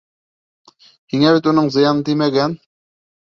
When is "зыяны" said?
1.77-2.05